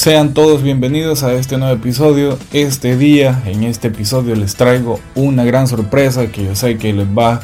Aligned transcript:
Sean 0.00 0.32
todos 0.32 0.62
bienvenidos 0.62 1.22
a 1.24 1.34
este 1.34 1.58
nuevo 1.58 1.74
episodio. 1.74 2.38
Este 2.54 2.96
día, 2.96 3.42
en 3.44 3.64
este 3.64 3.88
episodio 3.88 4.34
les 4.34 4.56
traigo 4.56 4.98
una 5.14 5.44
gran 5.44 5.68
sorpresa 5.68 6.32
que 6.32 6.42
yo 6.42 6.54
sé 6.54 6.78
que 6.78 6.94
les 6.94 7.06
va 7.06 7.42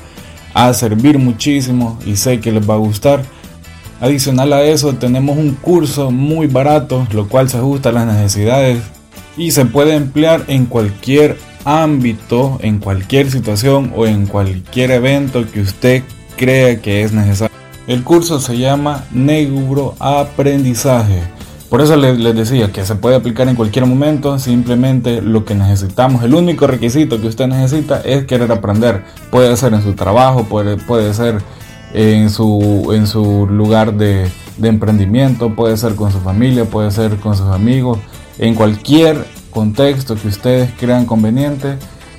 a 0.55 0.73
servir 0.73 1.19
muchísimo 1.19 1.98
y 2.07 2.16
sé 2.16 2.41
que 2.41 2.53
les 2.53 2.66
va 2.66 2.73
a 2.73 2.79
gustar. 2.79 3.23
Adicional 4.00 4.55
a 4.55 4.64
eso 4.64 4.95
tenemos 4.95 5.37
un 5.37 5.53
curso 5.53 6.11
muy 6.11 6.46
barato, 6.46 7.07
lo 7.12 7.29
cual 7.29 7.50
se 7.50 7.59
ajusta 7.59 7.91
a 7.91 7.93
las 7.93 8.07
necesidades 8.07 8.79
y 9.36 9.50
se 9.50 9.66
puede 9.66 9.95
emplear 9.95 10.43
en 10.48 10.64
cualquier 10.64 11.36
ámbito, 11.66 12.59
en 12.62 12.79
cualquier 12.79 13.30
situación 13.30 13.93
o 13.95 14.07
en 14.07 14.27
cualquier 14.27 14.93
evento 14.93 15.45
que 15.45 15.61
usted 15.61 16.04
crea 16.38 16.80
que 16.80 17.02
es 17.02 17.12
necesario. 17.12 17.54
El 17.86 18.02
curso 18.02 18.41
se 18.41 18.57
llama 18.57 19.04
Neuroaprendizaje. 19.12 21.36
Por 21.68 21.80
eso 21.80 21.96
les, 21.96 22.16
decía 22.36 22.70
que 22.70 22.84
se 22.84 22.94
puede 22.94 23.16
aplicar 23.16 23.48
en 23.48 23.56
cualquier 23.56 23.86
momento, 23.86 24.38
simplemente 24.38 25.20
lo 25.20 25.44
que 25.44 25.54
necesitamos, 25.54 26.22
el 26.22 26.34
único 26.34 26.66
requisito 26.66 27.20
que 27.20 27.26
usted 27.26 27.48
necesita 27.48 28.00
es 28.02 28.25
querer 28.25 28.52
aprender. 28.52 29.04
Puede 29.30 29.56
ser 29.56 29.75
en 29.75 29.82
su 29.82 29.94
trabajo, 29.94 30.44
puede, 30.44 30.76
puede 30.76 31.12
ser 31.12 31.42
en 31.92 32.30
su, 32.30 32.92
en 32.92 33.06
su 33.06 33.47
lugar 33.50 33.94
de, 33.94 34.30
de 34.58 34.69
emprendimiento, 34.69 35.55
puede 35.55 35.77
ser 35.77 35.94
con 35.97 36.12
su 36.12 36.20
familia, 36.20 36.64
puede 36.64 36.91
ser 36.91 37.16
con 37.16 37.36
sus 37.36 37.48
amigos, 37.48 37.98
en 38.39 38.55
cualquier 38.55 39.25
contexto 39.50 40.17
que 40.17 40.28
ustedes 40.28 40.70
crean 40.78 41.06
conveniente, 41.06 41.78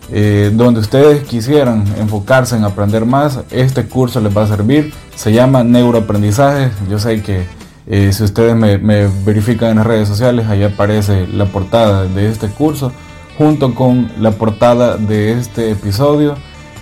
eh, 0.09 0.51
donde 0.53 0.79
ustedes 0.79 1.23
quisieran 1.25 1.83
enfocarse 1.97 2.55
en 2.55 2.63
aprender 2.63 3.05
más, 3.05 3.41
este 3.51 3.85
curso 3.85 4.21
les 4.21 4.35
va 4.35 4.43
a 4.43 4.47
servir. 4.47 4.93
Se 5.15 5.33
llama 5.33 5.63
neuroaprendizaje. 5.63 6.71
Yo 6.89 6.97
sé 6.97 7.21
que 7.21 7.45
eh, 7.89 8.11
si 8.11 8.23
ustedes 8.23 8.55
me, 8.55 8.77
verifican 9.25 9.69
en 9.69 9.77
las 9.77 9.87
redes 9.87 10.09
sociales, 10.09 10.47
ahí 10.47 10.63
aparece 10.63 11.25
la 11.27 11.45
portada 11.45 12.03
de 12.05 12.29
este 12.29 12.49
curso 12.49 12.91
junto 13.37 13.73
con 13.75 14.11
la 14.19 14.31
portada 14.31 14.97
de 14.97 15.33
este 15.33 15.71
episodio. 15.71 16.35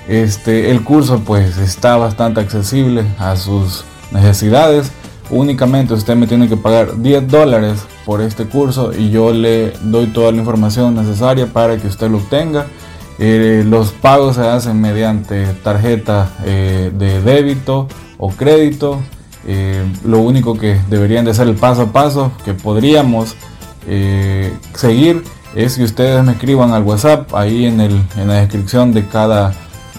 Este, 0.07 0.71
el 0.71 0.83
curso 0.83 1.19
pues 1.19 1.57
está 1.57 1.97
bastante 1.97 2.39
accesible 2.41 3.05
a 3.19 3.35
sus 3.35 3.85
necesidades. 4.11 4.91
Únicamente 5.29 5.93
usted 5.93 6.15
me 6.15 6.27
tiene 6.27 6.47
que 6.47 6.57
pagar 6.57 6.97
10 6.97 7.27
dólares 7.27 7.79
por 8.05 8.21
este 8.21 8.45
curso 8.45 8.91
y 8.93 9.09
yo 9.09 9.33
le 9.33 9.73
doy 9.81 10.07
toda 10.07 10.31
la 10.31 10.37
información 10.37 10.95
necesaria 10.95 11.47
para 11.47 11.77
que 11.77 11.87
usted 11.87 12.09
lo 12.09 12.17
obtenga. 12.17 12.67
Eh, 13.17 13.63
los 13.65 13.91
pagos 13.91 14.35
se 14.35 14.41
hacen 14.41 14.81
mediante 14.81 15.45
tarjeta 15.63 16.29
eh, 16.43 16.91
de 16.93 17.21
débito 17.21 17.87
o 18.17 18.29
crédito. 18.29 19.01
Eh, 19.47 19.83
lo 20.03 20.19
único 20.19 20.57
que 20.57 20.79
deberían 20.89 21.25
de 21.25 21.31
hacer 21.31 21.47
el 21.47 21.55
paso 21.55 21.83
a 21.83 21.91
paso 21.91 22.31
que 22.43 22.53
podríamos 22.53 23.35
seguir 24.73 25.23
es 25.55 25.77
que 25.77 25.83
ustedes 25.83 26.23
me 26.23 26.33
escriban 26.33 26.73
al 26.73 26.83
WhatsApp. 26.83 27.33
Ahí 27.33 27.65
en, 27.65 27.79
el, 27.79 28.01
en 28.17 28.27
la 28.27 28.35
descripción 28.35 28.93
de 28.93 29.05
cada, 29.07 29.53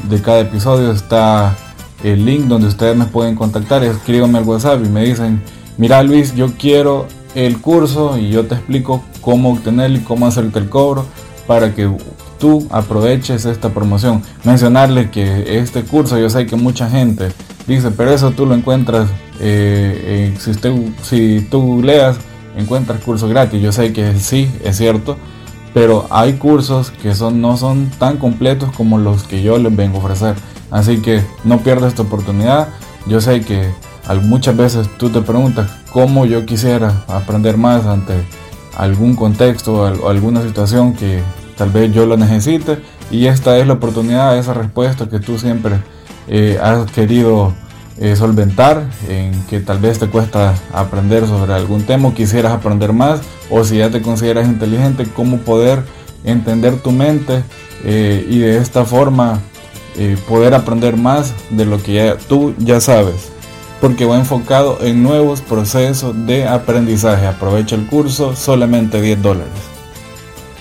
de 0.09 0.21
cada 0.21 0.41
episodio 0.41 0.91
está 0.91 1.57
el 2.05 2.25
link 2.25 2.45
donde 2.45 2.69
ustedes 2.69 2.97
me 2.97 3.07
pueden 3.07 3.35
contactar. 3.35 3.83
Escríbanme 3.83 4.39
al 4.39 4.45
WhatsApp 4.45 4.81
y 4.85 4.89
me 4.89 5.05
dicen, 5.05 5.43
mira 5.79 6.03
Luis, 6.03 6.35
yo 6.35 6.53
quiero 6.59 7.07
el 7.35 7.61
curso 7.61 8.19
y 8.19 8.31
yo 8.31 8.47
te 8.47 8.55
explico 8.55 9.03
cómo 9.21 9.53
obtenerlo 9.53 9.99
y 9.99 10.01
cómo 10.01 10.27
hacerte 10.27 10.59
el 10.59 10.69
cobro 10.69 11.07
para 11.47 11.75
que 11.75 11.91
tú 12.39 12.67
aproveches 12.71 13.45
esta 13.45 13.71
promoción. 13.71 14.23
Mencionarle 14.45 15.11
que 15.11 15.59
este 15.59 15.83
curso, 15.83 16.19
yo 16.19 16.29
sé 16.29 16.47
que 16.47 16.57
mucha 16.57 16.91
gente 16.91 17.31
dice, 17.67 17.91
pero 17.91 18.13
eso 18.13 18.31
tú 18.31 18.47
lo 18.47 18.55
encuentras, 18.55 19.09
eh, 19.41 20.35
si, 20.39 20.51
usted, 20.51 20.73
si 21.03 21.47
tú 21.51 21.83
leas, 21.83 22.19
encuentras 22.57 23.01
curso 23.01 23.29
gratis. 23.29 23.61
Yo 23.61 23.73
sé 23.73 23.93
que 23.93 24.19
sí, 24.19 24.51
es 24.65 24.77
cierto, 24.77 25.17
pero 25.75 26.07
hay 26.11 26.35
cursos 26.35 26.91
que 26.91 27.15
son, 27.15 27.41
no 27.41 27.57
son 27.57 27.91
tan 27.99 28.17
completos 28.17 28.71
como 28.77 28.99
los 28.99 29.25
que 29.25 29.43
yo 29.43 29.59
les 29.59 29.75
vengo 29.75 29.99
a 29.99 30.01
ofrecer. 30.01 30.35
Así 30.71 31.01
que 31.01 31.23
no 31.45 31.59
pierdas 31.59 31.91
esta 31.91 32.03
oportunidad. 32.03 32.69
Yo 33.07 33.21
sé 33.21 33.43
que 33.43 33.71
muchas 34.23 34.57
veces 34.57 34.89
tú 34.99 35.11
te 35.11 35.21
preguntas 35.21 35.71
cómo 35.93 36.27
yo 36.27 36.47
quisiera 36.47 37.05
aprender 37.09 37.57
más 37.57 37.87
ante 37.87 38.15
algún 38.77 39.17
contexto 39.17 39.83
o 39.83 40.09
alguna 40.09 40.43
situación 40.43 40.93
que 40.95 41.23
tal 41.57 41.71
vez 41.71 41.93
yo 41.93 42.07
lo 42.07 42.17
necesite 42.17 42.79
y 43.11 43.27
esta 43.27 43.59
es 43.59 43.67
la 43.67 43.75
oportunidad, 43.75 44.37
esa 44.37 44.55
respuesta 44.55 45.09
que 45.09 45.19
tú 45.19 45.39
siempre 45.39 45.77
eh, 46.29 46.59
has 46.63 46.91
querido 46.91 47.55
eh, 47.99 48.17
solventar, 48.17 48.89
en 49.09 49.33
que 49.45 49.61
tal 49.61 49.79
vez 49.79 49.99
te 49.99 50.09
cuesta 50.09 50.55
aprender 50.73 51.27
sobre 51.27 51.53
algún 51.55 51.83
tema, 51.85 52.09
o 52.09 52.15
quisieras 52.15 52.53
aprender 52.53 52.93
más 52.93 53.21
o 53.51 53.65
si 53.65 53.79
ya 53.79 53.91
te 53.91 54.03
consideras 54.03 54.47
inteligente, 54.47 55.07
cómo 55.15 55.39
poder 55.39 55.83
entender 56.25 56.81
tu 56.81 56.91
mente 56.91 57.43
eh, 57.85 58.27
y 58.29 58.39
de 58.39 58.59
esta 58.59 58.85
forma 58.85 59.41
poder 60.29 60.53
aprender 60.53 60.99
más 60.99 61.33
de 61.49 61.65
lo 61.65 61.83
que 61.83 62.15
tú 62.29 62.53
ya 62.59 62.83
sabes 62.83 63.31
porque 63.81 64.05
va 64.05 64.17
enfocado 64.17 64.79
en 64.81 65.03
nuevos 65.03 65.41
procesos 65.41 66.27
de 66.27 66.47
aprendizaje. 66.47 67.27
Aprovecha 67.27 67.77
el 67.77 67.87
curso, 67.87 68.35
solamente 68.35 69.01
10 69.01 69.23
dólares. 69.23 69.53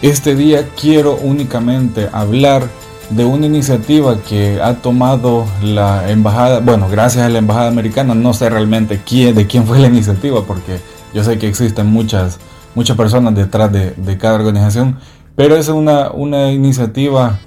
Este 0.01 0.35
día 0.35 0.67
quiero 0.79 1.15
únicamente 1.15 2.09
hablar 2.11 2.67
de 3.09 3.25
una 3.25 3.45
iniciativa 3.45 4.17
que 4.21 4.59
ha 4.61 4.75
tomado 4.75 5.45
la 5.61 6.09
embajada, 6.09 6.59
bueno, 6.59 6.87
gracias 6.89 7.25
a 7.25 7.29
la 7.29 7.39
embajada 7.39 7.67
americana, 7.67 8.15
no 8.15 8.33
sé 8.33 8.49
realmente 8.49 9.01
quién, 9.05 9.35
de 9.35 9.47
quién 9.47 9.65
fue 9.65 9.79
la 9.79 9.87
iniciativa, 9.87 10.43
porque 10.45 10.79
yo 11.13 11.23
sé 11.23 11.37
que 11.37 11.47
existen 11.47 11.87
muchas, 11.87 12.39
muchas 12.73 12.97
personas 12.97 13.35
detrás 13.35 13.71
de, 13.71 14.17
cada 14.17 14.35
organización, 14.35 14.97
pero 15.35 15.55
es 15.55 15.67
una, 15.69 16.11
una 16.11 16.51
iniciativa 16.51 17.39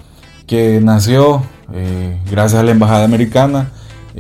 que 0.47 0.81
nació 0.81 1.43
eh, 1.73 2.19
gracias 2.31 2.61
a 2.61 2.65
la 2.65 2.71
embajada 2.71 3.05
americana 3.05 3.71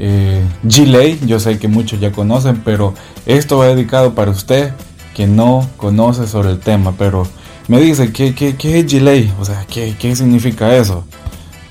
eh, 0.01 0.45
G-Lay, 0.65 1.21
yo 1.27 1.41
sé 1.41 1.59
que 1.59 1.67
muchos 1.67 1.99
ya 1.99 2.13
conocen, 2.13 2.63
pero 2.65 2.95
esto 3.27 3.59
va 3.59 3.67
dedicado 3.67 4.15
para 4.15 4.31
usted 4.31 4.73
que 5.15 5.27
no 5.27 5.69
conoce 5.77 6.29
sobre 6.29 6.51
el 6.51 6.61
tema, 6.61 6.95
pero 6.97 7.27
me 7.67 7.81
dice, 7.81 8.13
¿qué, 8.13 8.33
qué, 8.33 8.55
qué 8.55 8.79
es 8.79 8.87
G-Lay? 8.87 9.33
O 9.41 9.45
sea, 9.45 9.67
¿qué, 9.69 9.97
¿qué, 9.99 10.15
significa 10.15 10.77
eso? 10.77 11.05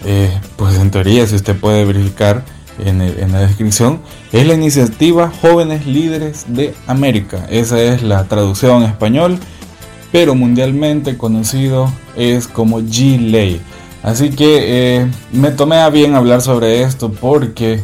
Eh, 0.09 0.31
pues 0.55 0.79
en 0.79 0.89
teoría, 0.89 1.27
si 1.27 1.35
usted 1.35 1.53
puede 1.59 1.83
verificar 1.83 2.45
en, 2.79 2.99
la 3.33 3.39
descripción, 3.39 3.99
es 4.31 4.47
la 4.47 4.53
iniciativa 4.53 5.29
Jóvenes 5.41 5.85
Líderes 5.85 6.45
de 6.47 6.73
América. 6.87 7.45
Esa 7.49 7.81
es 7.81 8.03
la 8.03 8.23
traducción 8.23 8.83
en 8.83 8.89
español, 8.89 9.37
pero 10.13 10.33
mundialmente 10.33 11.17
conocido 11.17 11.91
es 12.15 12.47
como 12.47 12.79
G-Lay. 12.79 13.59
Así 14.01 14.29
que 14.29 14.99
eh, 15.01 15.11
me 15.33 15.51
tomé 15.51 15.81
a 15.81 15.89
bien 15.89 16.15
hablar 16.15 16.41
sobre 16.41 16.83
esto 16.83 17.11
porque 17.11 17.83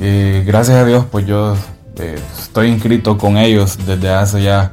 eh, 0.00 0.42
gracias 0.46 0.78
a 0.78 0.86
Dios, 0.86 1.04
pues 1.10 1.26
yo 1.26 1.56
estoy 2.38 2.68
inscrito 2.68 3.18
con 3.18 3.36
ellos 3.36 3.76
desde 3.86 4.08
hace 4.08 4.42
ya 4.42 4.72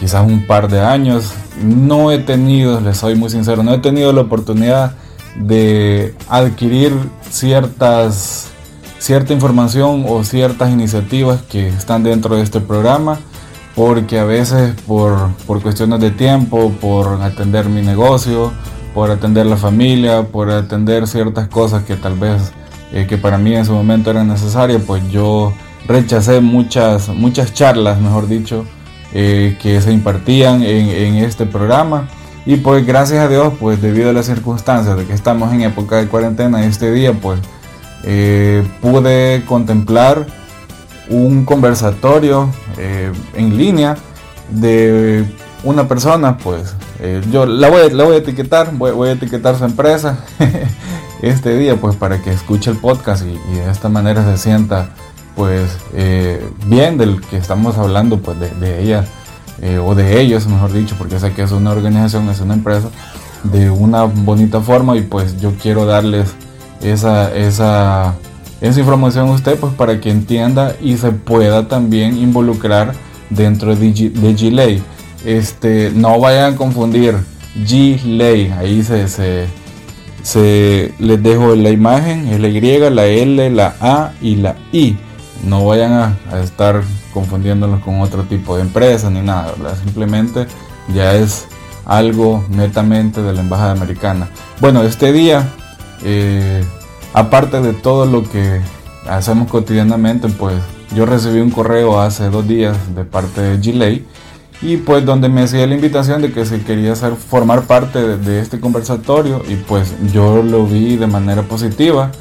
quizás 0.00 0.26
un 0.26 0.46
par 0.46 0.68
de 0.68 0.80
años. 0.80 1.34
No 1.62 2.10
he 2.10 2.16
tenido, 2.16 2.80
les 2.80 2.96
soy 2.96 3.16
muy 3.16 3.28
sincero, 3.28 3.62
no 3.62 3.74
he 3.74 3.78
tenido 3.80 4.14
la 4.14 4.22
oportunidad 4.22 4.94
de 5.36 6.14
adquirir 6.28 6.92
ciertas 7.30 8.50
cierta 8.98 9.34
información 9.34 10.06
o 10.08 10.24
ciertas 10.24 10.70
iniciativas 10.70 11.42
que 11.42 11.68
están 11.68 12.02
dentro 12.02 12.36
de 12.36 12.42
este 12.42 12.60
programa 12.60 13.18
porque 13.74 14.18
a 14.18 14.24
veces 14.24 14.74
por, 14.86 15.30
por 15.46 15.60
cuestiones 15.60 16.00
de 16.00 16.10
tiempo, 16.10 16.72
por 16.80 17.20
atender 17.22 17.68
mi 17.68 17.82
negocio, 17.82 18.52
por 18.94 19.10
atender 19.10 19.46
la 19.46 19.56
familia, 19.56 20.22
por 20.22 20.50
atender 20.50 21.06
ciertas 21.06 21.48
cosas 21.48 21.82
que 21.82 21.96
tal 21.96 22.14
vez 22.14 22.52
eh, 22.92 23.06
que 23.08 23.18
para 23.18 23.38
mí 23.38 23.54
en 23.54 23.66
su 23.66 23.72
momento 23.72 24.10
era 24.10 24.22
necesario, 24.22 24.78
pues 24.80 25.02
yo 25.10 25.52
rechacé 25.86 26.40
muchas, 26.40 27.08
muchas 27.08 27.52
charlas, 27.52 28.00
mejor 28.00 28.28
dicho, 28.28 28.64
eh, 29.12 29.58
que 29.60 29.80
se 29.80 29.92
impartían 29.92 30.62
en, 30.62 31.16
este 31.16 31.44
programa. 31.46 32.08
Y 32.46 32.56
pues 32.56 32.86
gracias 32.86 33.20
a 33.20 33.28
Dios, 33.28 33.54
pues 33.58 33.80
debido 33.80 34.10
a 34.10 34.12
las 34.12 34.26
circunstancias 34.26 34.96
de 34.96 35.06
que 35.06 35.14
estamos 35.14 35.52
en 35.52 35.62
época 35.62 35.96
de 35.96 36.08
cuarentena 36.08 36.64
este 36.66 36.92
día, 36.92 37.12
pues 37.12 37.40
eh, 38.02 38.62
pude 38.82 39.44
contemplar 39.46 40.26
un 41.08 41.44
conversatorio 41.44 42.50
en 43.34 43.56
línea 43.56 43.96
de 44.50 45.24
una 45.62 45.86
persona, 45.88 46.36
pues 46.38 46.74
yo 47.30 47.46
la 47.46 47.68
voy, 47.68 47.90
la 47.90 48.04
voy 48.04 48.16
a 48.16 48.18
etiquetar, 48.18 48.74
voy, 48.74 49.08
a 49.08 49.12
etiquetar 49.12 49.56
su 49.58 49.64
empresa 49.64 50.18
este 51.22 51.56
día, 51.58 51.76
pues 51.76 51.96
para 51.96 52.22
que 52.22 52.30
escuche 52.30 52.70
el 52.70 52.76
podcast 52.76 53.24
y, 53.24 53.54
de 53.54 53.70
esta 53.70 53.88
manera 53.88 54.24
se 54.24 54.38
sienta 54.38 54.90
pues 55.34 55.76
eh, 55.94 56.46
bien 56.66 56.96
del 56.96 57.20
que 57.20 57.36
estamos 57.36 57.76
hablando, 57.76 58.18
pues 58.18 58.38
de, 58.38 58.82
ella 58.82 59.04
eh, 59.62 59.78
o 59.78 59.94
de 59.94 60.20
ellos, 60.20 60.46
mejor 60.46 60.72
dicho, 60.72 60.94
porque 60.98 61.18
sé 61.18 61.32
que 61.32 61.42
es 61.42 61.52
una 61.52 61.72
organización, 61.72 62.28
es 62.28 62.40
una 62.40 62.54
empresa, 62.54 62.88
de 63.44 63.70
una 63.70 64.04
bonita 64.04 64.60
forma 64.60 64.96
y 64.96 65.02
pues 65.02 65.40
yo 65.40 65.52
quiero 65.60 65.84
darles 65.84 66.34
esa, 66.82 67.34
esa, 67.34 68.14
esa 68.60 68.80
información 68.80 69.28
a 69.28 69.32
usted 69.32 69.58
pues 69.58 69.74
para 69.74 70.00
que 70.00 70.10
entienda 70.10 70.74
y 70.80 70.96
se 70.96 71.12
pueda 71.12 71.68
también 71.68 72.16
involucrar 72.16 72.94
dentro 73.30 73.74
de, 73.74 73.94
G, 73.94 74.12
de 74.12 74.82
este, 75.24 75.90
no 75.94 76.18
vayan 76.20 76.54
a 76.54 76.56
confundir 76.56 77.16
G-Lay, 77.56 78.52
ahí 78.58 78.82
se, 78.82 79.08
se, 80.22 80.92
les 80.98 81.22
dejo 81.22 81.54
la 81.54 81.70
imagen, 81.70 82.28
es 82.28 82.40
la 82.40 82.48
Y, 82.48 82.90
la 82.90 83.06
L, 83.06 83.50
la 83.50 83.76
A 83.80 84.12
y 84.20 84.36
la 84.36 84.56
I. 84.72 84.96
No 85.44 85.64
vayan 85.64 85.92
a, 85.92 86.40
estar 86.42 86.82
confundiéndolos 87.12 87.80
con 87.80 88.00
otro 88.00 88.24
tipo 88.24 88.56
de 88.56 88.62
empresa 88.62 89.10
ni 89.10 89.20
nada, 89.20 89.52
¿verdad? 89.52 89.76
Simplemente 89.84 90.46
ya 90.94 91.14
es 91.14 91.46
algo 91.84 92.44
netamente 92.48 93.22
de 93.22 93.32
la 93.32 93.40
embajada 93.40 93.72
americana. 93.72 94.28
Bueno, 94.60 94.82
este 94.82 95.12
día, 95.12 95.48
eh, 96.02 96.64
aparte 97.12 97.60
de 97.60 97.72
todo 97.72 98.06
lo 98.06 98.28
que 98.28 98.60
hacemos 99.08 99.50
cotidianamente, 99.50 100.28
pues 100.28 100.56
yo 100.94 101.06
recibí 101.06 101.40
un 101.40 101.50
correo 101.50 102.00
hace 102.00 102.30
dos 102.30 102.46
días 102.46 102.76
de 102.94 103.04
parte 103.04 103.40
de 103.40 103.62
Gilei 103.62 104.06
y 104.62 104.78
pues 104.78 105.04
donde 105.04 105.28
me 105.28 105.42
hacía 105.42 105.66
la 105.66 105.74
invitación 105.74 106.22
de 106.22 106.32
que 106.32 106.46
se 106.46 106.62
quería 106.62 106.92
hacer, 106.92 107.14
formar 107.16 107.62
parte 107.62 108.16
de, 108.16 108.40
este 108.40 108.60
conversatorio 108.60 109.42
y 109.48 109.56
pues 109.56 109.92
yo 110.12 110.42
lo 110.42 110.66
vi 110.66 110.96
de 110.96 111.06
manera 111.06 111.42
positiva 111.42 112.12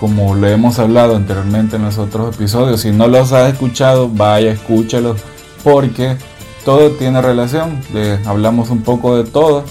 como 0.00 0.34
lo 0.34 0.46
hemos 0.46 0.78
hablado 0.78 1.16
anteriormente 1.16 1.76
en 1.76 1.82
los 1.82 1.98
otros 1.98 2.34
episodios 2.34 2.80
si 2.82 2.90
no 2.90 3.08
los 3.08 3.32
has 3.32 3.52
escuchado 3.52 4.08
vaya 4.08 4.52
escúchalos 4.52 5.20
porque 5.62 6.16
todo 6.64 6.90
tiene 6.90 7.22
relación, 7.22 7.80
hablamos 8.26 8.68
un 8.70 8.82
poco 8.82 9.16
de 9.16 9.24
todo. 9.30 9.64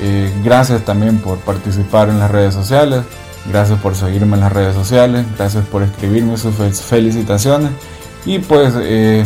Eh, 0.00 0.32
gracias 0.44 0.84
también 0.84 1.18
por 1.18 1.38
participar 1.38 2.08
en 2.08 2.20
las 2.20 2.30
redes 2.30 2.54
sociales, 2.54 3.02
gracias 3.50 3.80
por 3.80 3.94
seguirme 3.94 4.34
en 4.34 4.42
las 4.42 4.52
redes 4.52 4.74
sociales, 4.74 5.26
gracias 5.36 5.66
por 5.66 5.82
escribirme 5.82 6.36
sus 6.36 6.54
felicitaciones. 6.54 7.72
Y 8.24 8.38
pues 8.38 8.74
eh, 8.76 9.24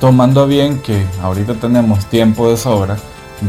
tomando 0.00 0.46
bien 0.46 0.80
que 0.80 1.04
ahorita 1.22 1.54
tenemos 1.54 2.06
tiempo 2.06 2.50
de 2.50 2.56
sobra, 2.56 2.96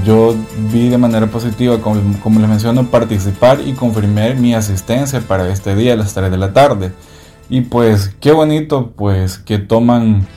yo 0.05 0.35
vi 0.71 0.89
de 0.89 0.97
manera 0.97 1.27
positiva, 1.27 1.79
como, 1.81 2.39
les 2.39 2.49
menciono, 2.49 2.88
participar 2.88 3.59
y 3.65 3.73
confirmar 3.73 4.35
mi 4.35 4.53
asistencia 4.53 5.19
para 5.21 5.49
este 5.49 5.75
día 5.75 5.93
a 5.93 5.95
las 5.97 6.13
3 6.13 6.31
de 6.31 6.38
la 6.38 6.53
tarde. 6.53 6.91
Y 7.49 7.61
pues 7.61 8.15
qué 8.19 8.31
bonito 8.31 8.93
pues 8.95 9.38
que 9.38 9.57
toman, 9.57 10.27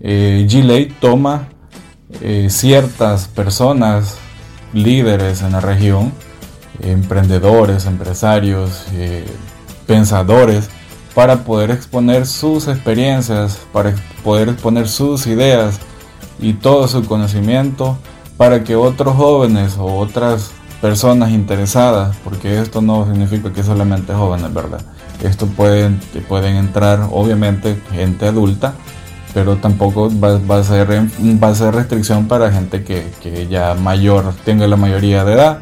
eh, 0.00 0.46
G-Lay 0.48 0.94
toma 1.00 1.48
eh, 2.22 2.48
ciertas 2.50 3.28
personas, 3.28 4.16
líderes 4.72 5.42
en 5.42 5.52
la 5.52 5.60
región, 5.60 6.12
emprendedores, 6.80 7.84
empresarios, 7.84 8.86
eh, 8.94 9.26
pensadores, 9.86 10.70
para 11.14 11.44
poder 11.44 11.70
exponer 11.70 12.26
sus 12.26 12.68
experiencias, 12.68 13.60
para 13.72 13.94
poder 14.24 14.48
exponer 14.48 14.88
sus 14.88 15.26
ideas 15.26 15.78
y 16.40 16.54
todo 16.54 16.88
su 16.88 17.04
conocimiento 17.04 17.98
para 18.42 18.64
que 18.64 18.74
otros 18.74 19.14
jóvenes 19.14 19.76
o 19.78 19.98
otras 19.98 20.50
personas 20.80 21.30
interesadas, 21.30 22.16
porque 22.24 22.58
esto 22.60 22.82
no 22.82 23.06
significa 23.06 23.52
que 23.52 23.62
solamente 23.62 24.12
jóvenes, 24.14 24.52
¿verdad? 24.52 24.80
Esto 25.22 25.46
pueden, 25.46 26.00
pueden 26.28 26.56
entrar 26.56 27.06
obviamente 27.12 27.80
gente 27.92 28.26
adulta, 28.26 28.74
pero 29.32 29.58
tampoco 29.58 30.10
va, 30.18 30.56
a 30.58 30.64
ser, 30.64 30.88
va 30.90 31.48
a 31.50 31.54
ser 31.54 31.72
restricción 31.72 32.26
para 32.26 32.50
gente 32.50 32.82
que, 32.82 33.12
que, 33.22 33.46
ya 33.46 33.74
mayor, 33.74 34.34
tenga 34.44 34.66
la 34.66 34.76
mayoría 34.76 35.24
de 35.24 35.34
edad, 35.34 35.60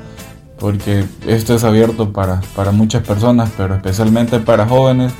porque 0.59 1.05
esto 1.27 1.55
es 1.55 1.65
abierto 1.65 2.15
para, 2.15 2.41
para 2.57 2.71
muchas 2.71 3.07
personas, 3.07 3.51
pero 3.59 3.75
especialmente 3.75 4.41
para 4.41 4.67
jóvenes 4.67 5.13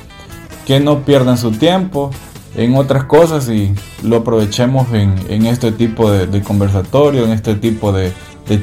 que 0.65 0.79
no 0.79 1.01
pierdan 1.01 1.37
su 1.37 1.51
tiempo 1.51 2.09
en 2.55 2.75
otras 2.75 3.05
cosas 3.05 3.49
y 3.49 3.73
lo 4.03 4.17
aprovechemos 4.17 4.91
en, 4.93 5.15
en 5.29 5.45
este 5.45 5.71
tipo 5.71 6.11
de, 6.11 6.27
de, 6.27 6.41
conversatorio, 6.41 7.25
en 7.25 7.31
este 7.31 7.55
tipo 7.55 7.91
de, 7.91 8.11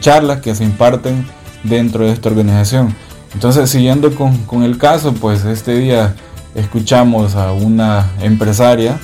charlas 0.01 0.43
que 0.43 0.55
se 0.55 0.65
imparten 0.65 1.27
dentro 1.65 2.05
de 2.05 2.13
esta 2.13 2.29
organización. 2.29 2.95
Entonces, 3.33 3.71
siguiendo 3.71 4.11
con, 4.15 4.63
el 4.63 4.79
caso, 4.79 5.15
pues 5.15 5.45
este 5.45 5.79
día 5.79 6.15
escuchamos 6.55 7.35
a 7.35 7.53
una 7.53 8.11
empresaria 8.21 8.99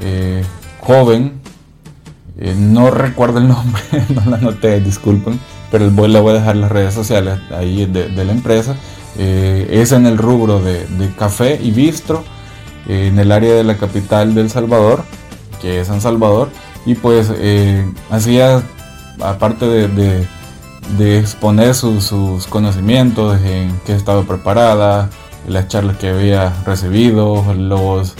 eh, 0.00 0.44
joven, 0.80 1.40
eh, 2.38 2.54
no 2.56 2.90
recuerdo 2.90 3.38
el 3.38 3.48
nombre, 3.48 3.82
no 4.08 4.30
la 4.30 4.38
noté, 4.38 4.80
disculpen, 4.80 5.38
pero 5.70 5.90
voy, 5.90 6.08
le 6.08 6.20
voy 6.20 6.32
a 6.32 6.38
dejar 6.38 6.56
las 6.56 6.70
redes 6.70 6.94
sociales 6.94 7.38
ahí 7.50 7.86
de, 7.86 8.08
la 8.24 8.32
empresa. 8.32 8.76
Eh, 9.18 9.68
es 9.70 9.92
en 9.92 10.06
el 10.06 10.18
rubro 10.18 10.60
de, 10.60 10.86
café 11.18 11.58
y 11.62 11.70
bistro, 11.70 12.24
en 12.88 13.18
el 13.18 13.32
área 13.32 13.54
de 13.54 13.64
la 13.64 13.76
capital 13.76 14.34
del 14.34 14.50
Salvador, 14.50 15.04
que 15.60 15.80
es 15.80 15.88
San 15.88 16.00
Salvador, 16.00 16.50
y 16.84 16.94
pues 16.94 17.32
hacía, 18.10 18.62
aparte 19.20 19.66
de, 19.66 20.26
exponer 21.18 21.74
sus 21.74 22.46
conocimientos, 22.48 23.40
en 23.42 23.78
qué 23.84 23.94
estaba 23.94 24.22
preparada, 24.22 25.10
las 25.48 25.68
charlas 25.68 25.96
que 25.96 26.08
había 26.08 26.52
recibido, 26.64 27.44
los 27.54 28.14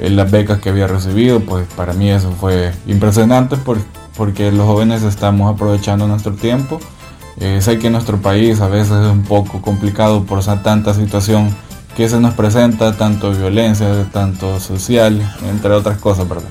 eh, 0.00 0.10
las 0.10 0.30
becas 0.30 0.60
que 0.60 0.70
había 0.70 0.86
recibido, 0.86 1.40
pues 1.40 1.66
para 1.76 1.92
mí 1.92 2.10
eso 2.10 2.32
fue 2.32 2.72
impresionante 2.86 3.56
porque 4.16 4.50
los 4.50 4.66
jóvenes 4.66 5.02
estamos 5.02 5.52
aprovechando 5.52 6.08
nuestro 6.08 6.32
tiempo. 6.32 6.80
Eh, 7.38 7.60
sé 7.60 7.78
que 7.78 7.90
nuestro 7.90 8.18
país 8.18 8.60
a 8.60 8.68
veces 8.68 8.92
es 8.92 9.06
un 9.06 9.22
poco 9.22 9.60
complicado 9.60 10.24
por 10.24 10.42
tanta 10.62 10.94
situación 10.94 11.54
que 11.96 12.08
se 12.08 12.20
nos 12.20 12.34
presenta, 12.34 12.96
tanto 12.96 13.32
violencia, 13.32 14.06
tanto 14.12 14.60
social, 14.60 15.20
entre 15.48 15.72
otras 15.72 15.98
cosas, 15.98 16.28
¿verdad? 16.28 16.48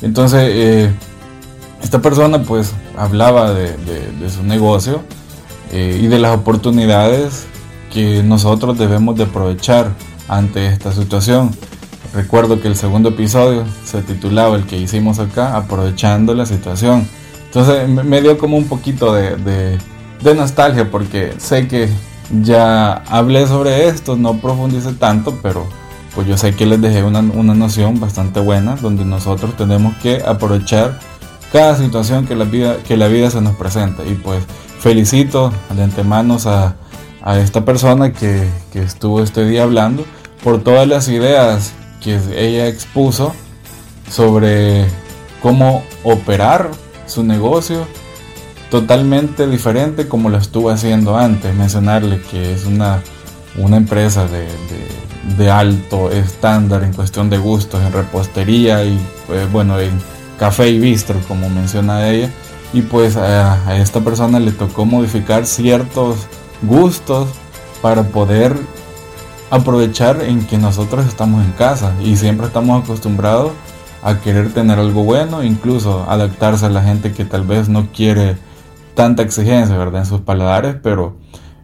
Entonces, 0.00 0.40
eh, 0.52 0.92
esta 1.82 2.00
persona 2.00 2.42
pues 2.42 2.72
hablaba 2.96 3.52
de, 3.52 3.76
de 3.76 4.30
su 4.30 4.42
negocio 4.42 5.02
y 5.72 6.06
de 6.06 6.18
las 6.18 6.36
oportunidades 6.36 7.46
que 7.92 8.22
nosotros 8.22 8.78
debemos 8.78 9.16
de 9.16 9.24
aprovechar 9.24 9.90
ante 10.28 10.66
esta 10.66 10.92
situación. 10.92 11.50
Recuerdo 12.14 12.60
que 12.60 12.68
el 12.68 12.76
segundo 12.76 13.10
episodio 13.10 13.64
se 13.84 14.02
titulaba 14.02 14.56
el 14.56 14.64
que 14.64 14.76
hicimos 14.76 15.18
acá, 15.18 15.56
aprovechando 15.56 16.34
la 16.34 16.46
situación. 16.46 17.06
Entonces 17.46 17.88
me 17.88 18.20
dio 18.20 18.38
como 18.38 18.56
un 18.56 18.66
poquito 18.66 19.14
de, 19.14 19.78
nostalgia 20.34 20.90
porque 20.90 21.34
sé 21.38 21.68
que 21.68 21.88
ya 22.40 22.94
hablé 23.08 23.46
sobre 23.46 23.88
esto, 23.88 24.16
no 24.16 24.38
profundicé 24.38 24.92
tanto, 24.94 25.38
pero 25.42 25.66
pues 26.14 26.26
yo 26.26 26.36
sé 26.36 26.54
que 26.54 26.66
les 26.66 26.80
dejé 26.80 27.02
una, 27.02 27.22
noción 27.22 28.00
bastante 28.00 28.40
buena 28.40 28.76
donde 28.76 29.04
nosotros 29.04 29.56
tenemos 29.56 29.94
que 29.98 30.22
aprovechar 30.24 30.98
cada 31.52 31.76
situación 31.76 32.26
que 32.26 32.34
la 32.34 32.44
vida, 32.44 32.78
que 32.86 32.96
la 32.96 33.08
vida 33.08 33.30
se 33.30 33.40
nos 33.40 33.56
presenta. 33.56 34.04
Y 34.04 34.14
pues 34.14 34.44
felicito 34.78 35.52
de 35.74 35.82
antemano 35.82 36.38
a, 36.46 36.74
a 37.22 37.38
esta 37.38 37.64
persona 37.64 38.12
que, 38.12 38.48
que 38.72 38.82
estuvo 38.82 39.22
este 39.22 39.44
día 39.44 39.62
hablando 39.62 40.04
por 40.42 40.62
todas 40.62 40.88
las 40.88 41.08
ideas 41.08 41.72
que 42.02 42.18
ella 42.36 42.66
expuso 42.66 43.32
sobre 44.10 44.86
cómo 45.40 45.82
operar 46.04 46.70
su 47.06 47.22
negocio 47.22 47.86
totalmente 48.72 49.46
diferente 49.46 50.08
como 50.08 50.30
lo 50.30 50.38
estuvo 50.38 50.70
haciendo 50.70 51.18
antes. 51.18 51.54
Mencionarle 51.54 52.22
que 52.22 52.54
es 52.54 52.64
una, 52.64 53.02
una 53.58 53.76
empresa 53.76 54.26
de, 54.26 54.48
de, 55.36 55.50
alto 55.50 56.10
estándar 56.10 56.82
en 56.82 56.94
cuestión 56.94 57.28
de 57.28 57.36
gustos 57.36 57.82
en 57.82 57.92
repostería 57.92 58.82
y 58.82 58.98
pues, 59.26 59.52
bueno 59.52 59.78
en 59.78 59.92
café 60.38 60.70
y 60.70 60.78
bistro 60.78 61.20
como 61.28 61.50
menciona 61.50 62.08
ella. 62.08 62.30
Y 62.72 62.80
pues 62.80 63.18
a, 63.18 63.68
a 63.68 63.76
esta 63.76 64.00
persona 64.00 64.40
le 64.40 64.52
tocó 64.52 64.86
modificar 64.86 65.44
ciertos 65.44 66.16
gustos 66.62 67.28
para 67.82 68.04
poder 68.04 68.56
aprovechar 69.50 70.22
en 70.22 70.46
que 70.46 70.56
nosotros 70.56 71.04
estamos 71.04 71.44
en 71.44 71.52
casa 71.52 71.92
y 72.02 72.16
siempre 72.16 72.46
estamos 72.46 72.82
acostumbrados 72.82 73.52
a 74.02 74.18
querer 74.20 74.54
tener 74.54 74.78
algo 74.78 75.04
bueno, 75.04 75.44
incluso 75.44 76.06
adaptarse 76.08 76.64
a 76.64 76.70
la 76.70 76.82
gente 76.82 77.12
que 77.12 77.26
tal 77.26 77.42
vez 77.42 77.68
no 77.68 77.88
quiere 77.92 78.38
tanta 78.94 79.22
exigencia, 79.22 79.76
¿verdad? 79.76 80.02
En 80.02 80.06
sus 80.06 80.20
paladares, 80.20 80.76
pero 80.82 81.16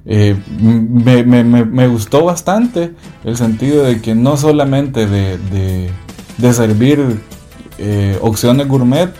eh, 0.06 0.36
me, 0.58 1.88
gustó 1.88 2.24
bastante 2.24 2.94
el 3.24 3.36
sentido 3.36 3.84
de 3.84 4.00
que 4.00 4.14
no 4.14 4.36
solamente 4.36 5.06
de, 5.06 5.90
servir 6.52 7.20
eh, 7.78 8.18
opciones 8.22 8.68
gourmet, 8.68 9.10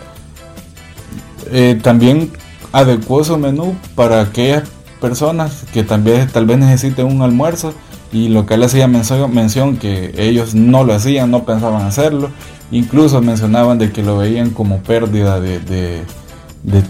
eh, 1.51 1.79
también 1.81 2.31
adecuó 2.71 3.23
su 3.23 3.37
menú 3.37 3.75
para 3.95 4.21
aquellas 4.21 4.67
personas 4.99 5.65
que 5.73 5.83
también 5.83 6.27
tal 6.27 6.45
vez 6.45 6.57
necesiten 6.57 7.05
un 7.05 7.21
almuerzo 7.21 7.73
y 8.11 8.29
lo 8.29 8.45
que 8.45 8.55
él 8.55 8.63
hacía 8.63 8.87
mención, 8.87 9.77
que 9.77 10.13
ellos 10.17 10.55
no 10.55 10.83
lo 10.83 10.93
hacían, 10.93 11.29
no 11.29 11.45
pensaban 11.45 11.85
hacerlo, 11.85 12.31
incluso 12.71 13.21
mencionaban 13.21 13.77
de 13.77 13.91
que 13.91 14.01
lo 14.01 14.17
veían 14.17 14.49
como 14.49 14.79
pérdida 14.79 15.39
de, 15.39 15.59
de, 15.59 16.01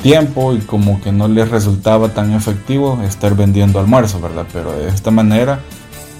tiempo 0.01 0.53
y 0.53 0.59
como 0.59 1.01
que 1.01 1.11
no 1.11 1.27
les 1.27 1.49
resultaba 1.49 2.09
tan 2.09 2.33
efectivo 2.33 2.99
estar 3.03 3.35
vendiendo 3.35 3.79
almuerzo, 3.79 4.19
¿verdad? 4.19 4.45
Pero 4.51 4.71
de 4.71 4.89
esta 4.89 5.11
manera, 5.11 5.59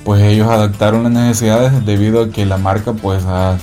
pues 0.04 0.22
ellos 0.22 0.48
adaptaron 0.48 1.04
las 1.04 1.12
necesidades 1.12 1.86
debido 1.86 2.24
a 2.24 2.30
que 2.30 2.46
la 2.46 2.58
marca, 2.58 2.94
pues, 2.94 3.24
a, 3.26 3.58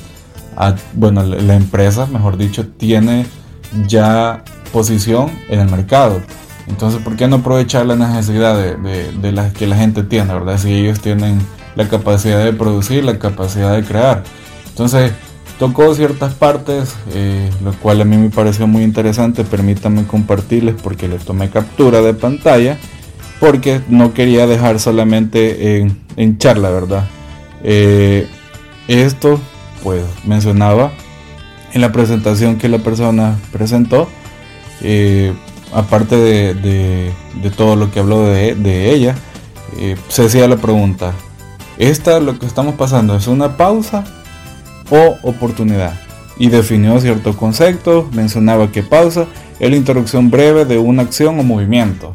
bueno, 0.94 1.22
la 1.22 1.54
empresa, 1.54 2.06
mejor 2.06 2.36
dicho, 2.36 2.66
tiene 2.66 3.26
ya 3.86 4.42
posición 4.72 5.30
en 5.48 5.60
el 5.60 5.70
mercado. 5.70 6.20
Entonces, 6.66 7.00
¿por 7.02 7.16
qué 7.16 7.28
no 7.28 7.36
aprovechar 7.36 7.86
la 7.86 7.94
necesidad 7.94 8.56
de, 8.56 9.12
de, 9.12 9.32
las 9.32 9.52
que 9.52 9.66
la 9.66 9.76
gente 9.76 10.02
tiene, 10.02 10.32
verdad? 10.32 10.58
Si 10.58 10.72
ellos 10.72 11.00
tienen 11.00 11.38
la 11.76 11.88
capacidad 11.88 12.42
de 12.42 12.52
producir, 12.52 13.04
la 13.04 13.18
capacidad 13.18 13.72
de 13.74 13.84
crear. 13.84 14.24
Entonces, 14.68 15.12
tocó 15.58 15.94
ciertas 15.94 16.34
partes, 16.34 16.94
eh, 17.12 17.50
lo 17.64 17.72
cual 17.72 18.00
a 18.00 18.04
mí 18.04 18.16
me 18.16 18.30
pareció 18.30 18.66
muy 18.66 18.82
interesante. 18.82 19.44
Permítanme 19.44 20.06
compartirles 20.06 20.74
porque 20.82 21.08
le 21.08 21.18
tomé 21.18 21.50
captura 21.50 22.00
de 22.02 22.14
pantalla, 22.14 22.78
porque 23.40 23.80
no 23.88 24.14
quería 24.14 24.46
dejar 24.46 24.80
solamente 24.80 25.78
en, 25.78 25.98
en 26.16 26.38
charla, 26.38 26.70
¿verdad? 26.70 27.04
Eh, 27.62 28.28
esto, 28.88 29.40
pues, 29.82 30.02
mencionaba 30.24 30.92
en 31.72 31.80
la 31.80 31.92
presentación 31.92 32.56
que 32.56 32.68
la 32.68 32.78
persona 32.78 33.38
presentó. 33.52 34.08
Eh, 34.82 35.32
aparte 35.72 36.16
de, 36.16 37.12
todo 37.56 37.76
lo 37.76 37.90
que 37.90 38.00
habló 38.00 38.24
de, 38.24 38.90
ella, 38.92 39.14
eh, 39.78 39.96
se 40.08 40.26
hacía 40.26 40.48
la 40.48 40.56
pregunta, 40.56 41.12
¿esta 41.78 42.20
lo 42.20 42.38
que 42.38 42.46
estamos 42.46 42.74
pasando 42.76 43.16
es 43.16 43.26
una 43.26 43.56
pausa 43.56 44.04
o 44.90 45.16
oportunidad? 45.22 45.94
Y 46.38 46.48
definió 46.48 47.00
ciertos 47.00 47.36
conceptos, 47.36 48.12
mencionaba 48.12 48.70
que 48.70 48.82
pausa 48.82 49.26
es 49.58 49.70
la 49.70 49.76
interrupción 49.76 50.30
breve 50.30 50.64
de 50.64 50.78
una 50.78 51.02
acción 51.02 51.38
o 51.40 51.42
movimiento. 51.42 52.14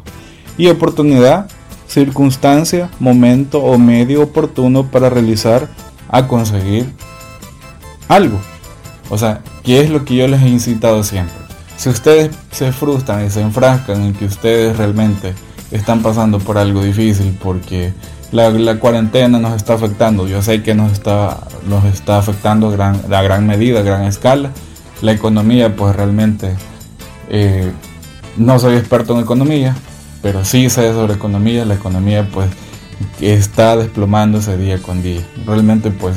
Y 0.56 0.68
oportunidad, 0.68 1.48
circunstancia, 1.88 2.90
momento 3.00 3.62
o 3.62 3.78
medio 3.78 4.22
oportuno 4.22 4.90
para 4.90 5.10
realizar 5.10 5.68
a 6.08 6.28
conseguir 6.28 6.86
algo. 8.08 8.38
O 9.10 9.18
sea, 9.18 9.40
¿qué 9.62 9.80
es 9.80 9.90
lo 9.90 10.04
que 10.04 10.16
yo 10.16 10.28
les 10.28 10.42
he 10.42 10.48
incitado 10.48 11.02
siempre? 11.02 11.36
Si 11.76 11.88
ustedes 11.88 12.30
se 12.52 12.70
frustran 12.70 13.26
y 13.26 13.30
se 13.30 13.40
enfrascan 13.40 14.02
en 14.02 14.12
que 14.14 14.26
ustedes 14.26 14.76
realmente 14.76 15.34
están 15.72 16.02
pasando 16.02 16.38
por 16.38 16.58
algo 16.58 16.82
difícil 16.82 17.36
porque 17.42 17.92
la, 18.32 18.78
cuarentena 18.78 19.38
nos 19.38 19.54
está 19.54 19.74
afectando, 19.74 20.26
yo 20.26 20.42
sé 20.42 20.62
que 20.62 20.74
nos 20.74 20.92
está, 20.92 21.38
nos 21.68 21.84
está 21.84 22.18
afectando 22.18 22.68
a 22.68 22.72
gran, 22.72 23.00
a 23.12 23.22
gran 23.22 23.46
medida, 23.46 23.80
a 23.80 23.82
gran 23.82 24.04
escala. 24.04 24.50
La 25.02 25.12
economía, 25.12 25.76
pues 25.76 25.94
realmente 25.94 26.54
eh, 27.28 27.70
no 28.36 28.58
soy 28.58 28.76
experto 28.76 29.14
en 29.14 29.20
economía, 29.20 29.76
pero 30.22 30.44
sí 30.44 30.70
sé 30.70 30.92
sobre 30.92 31.14
economía. 31.14 31.64
La 31.64 31.74
economía, 31.74 32.28
pues, 32.32 32.48
está 33.20 33.76
desplomándose 33.76 34.56
día 34.56 34.78
con 34.78 35.02
día. 35.02 35.22
Realmente, 35.44 35.90
pues, 35.90 36.16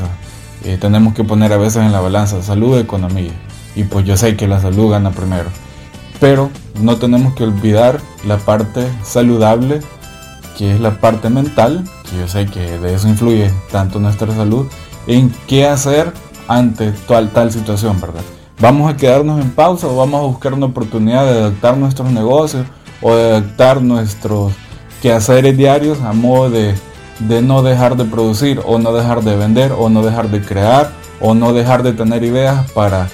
eh, 0.63 0.77
tenemos 0.79 1.13
que 1.13 1.23
poner 1.23 1.51
a 1.53 1.57
veces 1.57 1.83
en 1.83 1.91
la 1.91 1.99
balanza 1.99 2.41
salud 2.41 2.79
economía 2.79 3.33
y 3.75 3.83
pues 3.83 4.05
yo 4.05 4.17
sé 4.17 4.35
que 4.35 4.47
la 4.47 4.59
salud 4.59 4.91
gana 4.91 5.11
primero. 5.11 5.49
Pero 6.19 6.49
no 6.81 6.97
tenemos 6.97 7.35
que 7.35 7.43
olvidar 7.43 7.99
la 8.25 8.37
parte 8.37 8.87
saludable, 9.03 9.81
que 10.57 10.73
es 10.73 10.79
la 10.79 10.99
parte 10.99 11.29
mental, 11.29 11.83
que 12.05 12.17
yo 12.17 12.27
sé 12.27 12.45
que 12.45 12.77
de 12.79 12.93
eso 12.93 13.07
influye 13.07 13.51
tanto 13.71 13.99
nuestra 13.99 14.33
salud, 14.33 14.67
en 15.07 15.33
qué 15.47 15.67
hacer 15.67 16.13
ante 16.47 16.91
tal, 17.07 17.31
tal 17.31 17.51
situación, 17.51 17.99
¿verdad? 17.99 18.21
¿Vamos 18.59 18.89
a 18.91 18.95
quedarnos 18.95 19.41
en 19.41 19.51
pausa 19.51 19.87
o 19.87 19.97
vamos 19.97 20.21
a 20.21 20.25
buscar 20.25 20.53
una 20.53 20.67
oportunidad 20.67 21.25
de 21.25 21.39
adaptar 21.39 21.77
nuestros 21.77 22.09
negocios 22.11 22.65
o 23.01 23.13
de 23.13 23.23
adaptar 23.23 23.81
nuestros 23.81 24.53
quehaceres 25.01 25.57
diarios 25.57 26.01
a 26.01 26.13
modo 26.13 26.49
de, 26.49 26.73
de 27.19 27.41
no 27.41 27.63
dejar 27.63 27.97
de 27.97 28.05
producir 28.05 28.61
o 28.65 28.79
no 28.79 28.93
dejar 28.93 29.23
de 29.23 29.35
vender 29.35 29.73
o 29.77 29.89
no 29.89 30.03
dejar 30.03 30.29
de 30.29 30.41
crear 30.41 30.91
o 31.19 31.33
no 31.33 31.53
dejar 31.53 31.83
de 31.83 31.93
tener 31.93 32.23
ideas 32.23 32.71
para 32.71 33.09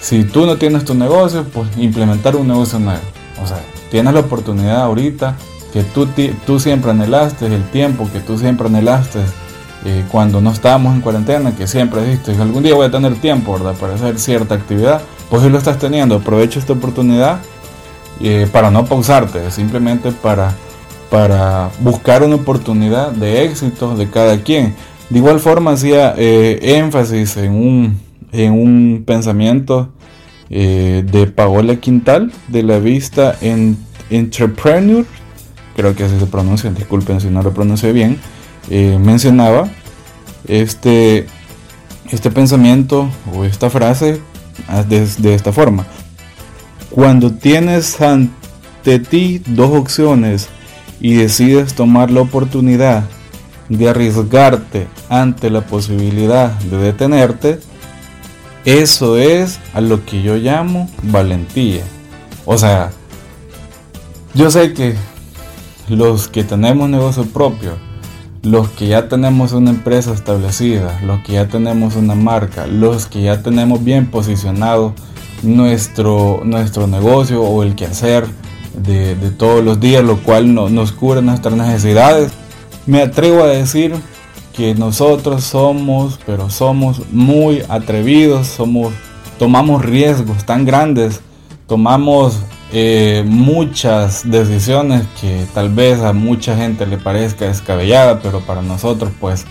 si 0.00 0.22
tú 0.24 0.44
no 0.44 0.56
tienes 0.56 0.84
tu 0.84 0.94
negocio, 0.94 1.44
pues 1.44 1.68
implementar 1.78 2.36
un 2.36 2.46
negocio 2.46 2.78
nuevo. 2.78 3.00
O 3.42 3.46
sea, 3.46 3.58
tienes 3.90 4.12
la 4.12 4.20
oportunidad 4.20 4.82
ahorita 4.82 5.36
que 5.74 5.82
tú, 5.82 6.08
tú 6.46 6.60
siempre 6.60 6.92
anhelaste, 6.92 7.46
el 7.46 7.64
tiempo 7.64 8.08
que 8.12 8.20
tú 8.20 8.38
siempre 8.38 8.68
anhelaste 8.68 9.18
eh, 9.84 10.04
cuando 10.08 10.40
no 10.40 10.52
estábamos 10.52 10.94
en 10.94 11.00
cuarentena, 11.00 11.56
que 11.56 11.66
siempre 11.66 12.04
dijiste, 12.04 12.30
algún 12.40 12.62
día 12.62 12.76
voy 12.76 12.86
a 12.86 12.92
tener 12.92 13.16
tiempo. 13.16 13.58
Para 13.58 13.94
hacer 13.94 14.20
cierta 14.20 14.54
actividad, 14.54 15.02
pues 15.28 15.42
hoy 15.42 15.50
lo 15.50 15.58
estás 15.58 15.80
teniendo. 15.80 16.14
Aprovecha 16.14 16.60
esta 16.60 16.74
oportunidad 16.74 17.40
eh, 18.20 18.46
para 18.52 18.70
no 18.70 18.84
pausarte, 18.84 19.50
simplemente 19.50 20.12
para, 20.12 20.54
para 21.10 21.70
buscar 21.80 22.22
una 22.22 22.36
oportunidad 22.36 23.10
de 23.10 23.44
éxito 23.44 23.96
de 23.96 24.08
cada 24.08 24.40
quien. 24.44 24.76
De 25.10 25.18
igual 25.18 25.40
forma 25.40 25.72
hacía 25.72 26.14
eh, 26.16 26.76
énfasis 26.78 27.36
en 27.36 27.52
un, 27.52 28.00
en 28.30 28.52
un 28.52 29.02
pensamiento 29.04 29.90
de 30.48 31.32
Paola 31.34 31.74
Quintal 31.76 32.30
de 32.46 32.62
la 32.62 32.78
vista 32.78 33.34
en 33.40 33.76
Entrepreneur, 34.08 35.04
creo 35.76 35.94
que 35.94 36.04
así 36.04 36.18
se 36.18 36.26
pronuncia, 36.26 36.70
disculpen 36.70 37.20
si 37.20 37.28
no 37.28 37.42
lo 37.42 37.52
pronuncio 37.52 37.92
bien, 37.92 38.18
eh, 38.70 38.98
mencionaba 39.00 39.68
este, 40.46 41.26
este 42.10 42.30
pensamiento 42.30 43.08
o 43.34 43.44
esta 43.44 43.70
frase 43.70 44.20
de, 44.88 45.06
de 45.18 45.34
esta 45.34 45.52
forma. 45.52 45.86
Cuando 46.90 47.32
tienes 47.32 48.00
ante 48.00 48.98
ti 48.98 49.42
dos 49.46 49.70
opciones 49.76 50.48
y 51.00 51.14
decides 51.14 51.74
tomar 51.74 52.10
la 52.10 52.20
oportunidad 52.20 53.04
de 53.68 53.88
arriesgarte 53.88 54.86
ante 55.08 55.50
la 55.50 55.62
posibilidad 55.62 56.52
de 56.60 56.76
detenerte, 56.78 57.58
eso 58.64 59.18
es 59.18 59.58
a 59.74 59.80
lo 59.80 60.04
que 60.06 60.22
yo 60.22 60.36
llamo 60.36 60.88
valentía. 61.02 61.82
O 62.44 62.56
sea, 62.56 62.90
yo 64.34 64.50
sé 64.50 64.72
que 64.72 64.94
los 65.88 66.28
que 66.28 66.44
tenemos 66.44 66.88
negocio 66.88 67.24
propio, 67.26 67.72
los 68.42 68.68
que 68.70 68.88
ya 68.88 69.08
tenemos 69.08 69.52
una 69.52 69.70
empresa 69.70 70.12
establecida, 70.12 71.00
los 71.04 71.20
que 71.20 71.34
ya 71.34 71.48
tenemos 71.48 71.96
una 71.96 72.14
marca, 72.14 72.66
los 72.66 73.06
que 73.06 73.22
ya 73.22 73.42
tenemos 73.42 73.82
bien 73.82 74.06
posicionado 74.06 74.94
nuestro, 75.42 76.40
nuestro 76.44 76.86
negocio 76.86 77.42
o 77.42 77.62
el 77.62 77.74
quehacer 77.74 78.26
de, 78.76 79.14
de 79.14 79.30
todos 79.30 79.64
los 79.64 79.80
días, 79.80 80.04
lo 80.04 80.18
cual 80.18 80.54
no, 80.54 80.68
nos 80.68 80.92
cubre 80.92 81.22
nuestras 81.22 81.54
necesidades, 81.54 82.32
me 82.86 83.02
atrevo 83.02 83.42
a 83.42 83.48
decir 83.48 83.94
que 84.54 84.74
nosotros 84.74 85.44
somos, 85.44 86.18
pero 86.26 86.48
somos 86.50 87.02
muy 87.10 87.62
atrevidos, 87.68 88.46
somos, 88.46 88.92
tomamos 89.38 89.84
riesgos 89.84 90.44
tan 90.44 90.64
grandes, 90.64 91.20
tomamos 91.66 92.38
eh, 92.72 93.24
muchas 93.26 94.28
decisiones 94.30 95.04
que 95.20 95.46
tal 95.54 95.68
vez 95.68 96.00
a 96.00 96.12
mucha 96.12 96.56
gente 96.56 96.86
le 96.86 96.98
parezca 96.98 97.46
descabellada, 97.46 98.20
pero 98.20 98.40
para 98.40 98.62
nosotros 98.62 99.10
pues 99.20 99.44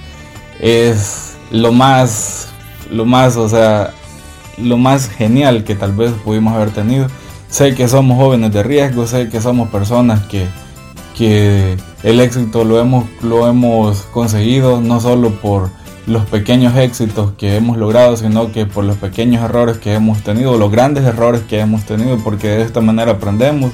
es 0.59 1.35
lo 1.51 1.71
más, 1.71 2.49
lo 2.91 3.05
más, 3.05 3.37
o 3.37 3.47
sea, 3.47 3.91
lo 4.57 4.77
más 4.77 5.09
genial 5.09 5.63
que 5.63 5.75
tal 5.75 5.93
vez 5.93 6.11
pudimos 6.23 6.53
haber 6.53 6.71
tenido. 6.71 7.07
Sé 7.49 7.75
que 7.75 7.87
somos 7.87 8.17
jóvenes 8.17 8.51
de 8.51 8.63
riesgo, 8.63 9.05
sé 9.05 9.29
que 9.29 9.39
somos 9.39 9.69
personas 9.69 10.23
que 10.23 10.47
que 11.13 11.77
el 12.03 12.19
éxito 12.19 12.63
lo 12.63 12.79
hemos, 12.79 13.05
lo 13.21 13.47
hemos 13.47 14.01
conseguido 14.03 14.81
no 14.81 14.99
solo 14.99 15.31
por 15.31 15.69
los 16.05 16.25
pequeños 16.25 16.75
éxitos 16.75 17.31
que 17.37 17.55
hemos 17.55 17.77
logrado, 17.77 18.17
sino 18.17 18.51
que 18.51 18.65
por 18.65 18.83
los 18.83 18.97
pequeños 18.97 19.43
errores 19.43 19.77
que 19.77 19.93
hemos 19.93 20.21
tenido, 20.21 20.57
los 20.57 20.71
grandes 20.71 21.05
errores 21.05 21.41
que 21.47 21.59
hemos 21.59 21.83
tenido, 21.83 22.17
porque 22.23 22.49
de 22.49 22.61
esta 22.61 22.81
manera 22.81 23.13
aprendemos. 23.13 23.71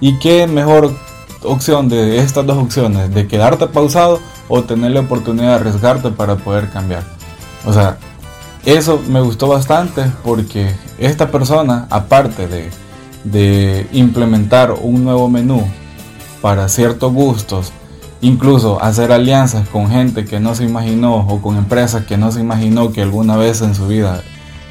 Y 0.00 0.18
qué 0.18 0.46
mejor 0.46 0.94
opción 1.42 1.88
de 1.88 2.18
estas 2.18 2.46
dos 2.46 2.58
opciones, 2.58 3.12
de 3.12 3.26
quedarte 3.26 3.66
pausado 3.66 4.20
o 4.48 4.62
tener 4.62 4.92
la 4.92 5.00
oportunidad 5.00 5.48
de 5.48 5.54
arriesgarte 5.54 6.10
para 6.10 6.36
poder 6.36 6.70
cambiar. 6.70 7.02
O 7.64 7.72
sea, 7.72 7.98
eso 8.64 9.00
me 9.08 9.20
gustó 9.20 9.48
bastante 9.48 10.04
porque 10.22 10.72
esta 10.98 11.30
persona, 11.30 11.86
aparte 11.90 12.46
de, 12.46 12.70
de 13.24 13.86
implementar 13.92 14.72
un 14.72 15.04
nuevo 15.04 15.28
menú 15.28 15.66
para 16.40 16.68
ciertos 16.68 17.12
gustos, 17.12 17.72
incluso 18.26 18.82
hacer 18.82 19.12
alianzas 19.12 19.68
con 19.68 19.88
gente 19.88 20.24
que 20.24 20.40
no 20.40 20.56
se 20.56 20.64
imaginó 20.64 21.14
o 21.16 21.40
con 21.40 21.56
empresas 21.56 22.06
que 22.06 22.16
no 22.16 22.32
se 22.32 22.40
imaginó 22.40 22.92
que 22.92 23.02
alguna 23.02 23.36
vez 23.36 23.62
en 23.62 23.74
su 23.74 23.86
vida 23.86 24.22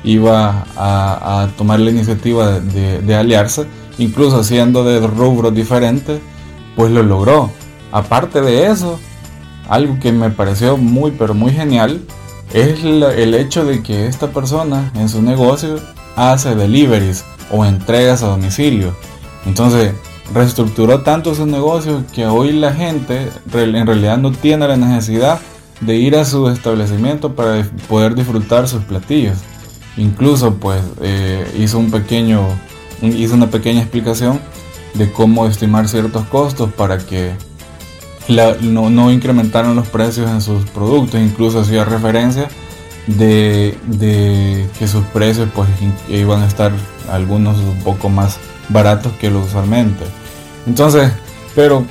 iba 0.03 0.65
a, 0.75 1.47
tomar 1.57 1.79
la 1.79 1.89
iniciativa 1.89 2.59
de, 2.59 3.15
aliarse, 3.15 3.65
incluso 3.97 4.43
siendo 4.43 4.83
de 4.83 4.99
rubros 5.07 5.55
diferentes, 5.55 6.19
pues 6.75 6.91
lo 6.91 7.01
logró. 7.01 7.49
Aparte 7.93 8.41
de 8.41 8.67
eso, 8.67 8.99
algo 9.69 9.99
que 9.99 10.11
me 10.11 10.29
pareció 10.29 10.75
muy 10.75 11.11
pero 11.11 11.33
muy 11.33 11.53
genial 11.53 12.01
es 12.53 12.83
el 12.83 13.33
hecho 13.33 13.63
de 13.63 13.81
que 13.81 14.07
esta 14.07 14.27
persona 14.27 14.91
en 14.95 15.07
su 15.07 15.21
negocio 15.21 15.79
hace 16.17 16.55
deliveries 16.55 17.23
o 17.51 17.65
entregas 17.65 18.21
a 18.21 18.27
domicilio. 18.27 18.93
Entonces, 19.45 19.93
reestructuró 20.33 21.01
tanto 21.01 21.35
su 21.35 21.45
negocio 21.45 22.03
que 22.13 22.25
hoy 22.25 22.51
la 22.51 22.73
gente 22.73 23.29
en 23.53 23.87
realidad 23.87 24.17
no 24.17 24.31
tiene 24.31 24.67
la 24.67 24.77
necesidad 24.77 25.39
de 25.81 25.95
ir 25.95 26.15
a 26.15 26.25
su 26.25 26.49
establecimiento 26.49 27.35
para 27.35 27.63
poder 27.87 28.15
disfrutar 28.15 28.67
sus 28.67 28.83
platillos. 28.83 29.37
Incluso 29.97 30.55
pues 30.55 30.81
eh, 31.01 31.45
hizo 31.57 31.77
un 31.77 31.91
pequeño 31.91 32.47
hizo 33.01 33.35
una 33.35 33.47
pequeña 33.47 33.81
explicación 33.81 34.39
de 34.93 35.11
cómo 35.11 35.47
estimar 35.47 35.87
ciertos 35.87 36.25
costos 36.25 36.71
para 36.73 36.97
que 36.97 37.33
no, 38.61 38.89
no, 38.89 39.11
incrementaran 39.11 39.75
los 39.75 39.87
precios 39.87 40.29
en 40.31 40.41
sus 40.41 40.65
productos, 40.69 41.19
incluso 41.19 41.59
hacía 41.59 41.85
referencia 41.85 42.47
de, 43.05 43.77
de, 43.85 44.67
que 44.79 44.87
sus 44.87 45.03
precios 45.05 45.49
pues 45.53 45.69
iban 46.09 46.41
a 46.41 46.47
estar 46.47 46.71
algunos 47.11 47.57
un 47.59 47.79
poco 47.83 48.09
más 48.09 48.39
baratos 48.69 49.13
que 49.13 49.29
lo 49.29 49.41
usualmente. 49.41 50.03
Entonces, 50.65 51.11
pero 51.55 51.85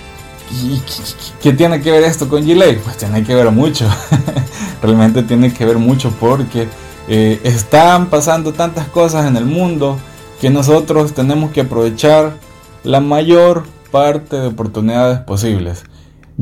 ¿qué 1.43 1.53
tiene 1.53 1.81
que 1.81 1.91
ver 1.91 2.05
esto 2.05 2.29
con 2.29 2.45
Gillette? 2.45 2.81
Pues 2.81 2.97
tiene 2.97 3.25
que 3.25 3.35
ver 3.35 3.51
mucho. 3.51 3.89
Realmente 4.83 5.23
tiene 5.23 5.53
que 5.53 5.65
ver 5.65 5.79
mucho 5.79 6.11
porque 6.21 6.69
eh, 7.09 7.41
están 7.45 8.07
pasando 8.07 8.53
tantas 8.53 8.89
cosas 8.89 9.27
en 9.27 9.37
el 9.37 9.45
mundo 9.45 9.99
que 10.41 10.51
nosotros 10.51 11.15
tenemos 11.15 11.53
que 11.53 11.63
aprovechar 11.63 12.37
la 12.83 13.01
mayor 13.01 13.65
parte 13.91 14.37
de 14.37 14.49
oportunidades 14.49 15.21
posibles. 15.21 15.85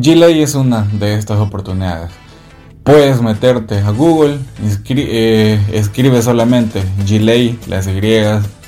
Gillette 0.00 0.42
es 0.42 0.54
una 0.54 0.88
de 0.92 1.14
estas 1.14 1.38
oportunidades. 1.38 2.21
Puedes 2.84 3.22
meterte 3.22 3.78
a 3.78 3.90
Google, 3.90 4.38
eh, 4.88 5.60
escribe 5.72 6.20
solamente 6.20 6.82
Gillette, 7.06 7.68
las 7.68 7.86
Y, 7.86 8.00